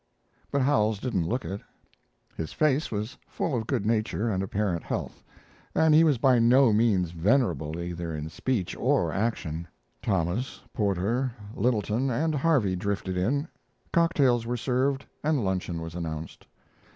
But 0.51 0.63
Howells 0.63 0.97
didn't 0.97 1.27
look 1.27 1.45
it. 1.45 1.61
His 2.35 2.53
face 2.53 2.89
was 2.91 3.17
full 3.27 3.55
of 3.55 3.67
good 3.67 3.85
nature 3.85 4.31
and 4.31 4.41
apparent 4.41 4.81
health, 4.81 5.23
and 5.75 5.93
he 5.93 6.03
was 6.03 6.17
by 6.17 6.39
no 6.39 6.73
means 6.73 7.11
venerable, 7.11 7.79
either 7.79 8.11
in 8.11 8.27
speech 8.27 8.75
or 8.77 9.13
action. 9.13 9.67
Thomas, 10.01 10.59
Porter, 10.73 11.31
Littleton, 11.53 12.09
and 12.09 12.33
Harvey 12.33 12.75
drifted 12.75 13.15
in. 13.15 13.47
Cocktails 13.93 14.47
were 14.47 14.57
served 14.57 15.05
and 15.23 15.45
luncheon 15.45 15.79
was 15.79 15.93
announced. 15.93 16.47